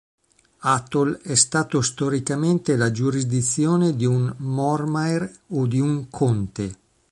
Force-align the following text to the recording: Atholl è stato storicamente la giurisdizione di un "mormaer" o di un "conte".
Atholl 0.65 1.19
è 1.21 1.35
stato 1.35 1.79
storicamente 1.83 2.75
la 2.75 2.89
giurisdizione 2.89 3.95
di 3.95 4.05
un 4.05 4.33
"mormaer" 4.39 5.31
o 5.49 5.67
di 5.67 5.79
un 5.79 6.09
"conte". 6.09 6.75